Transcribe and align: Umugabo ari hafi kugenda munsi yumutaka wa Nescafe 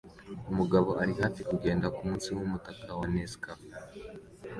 Umugabo 0.51 0.89
ari 1.01 1.13
hafi 1.21 1.41
kugenda 1.49 1.85
munsi 1.97 2.25
yumutaka 2.35 2.87
wa 2.99 3.05
Nescafe 3.13 3.67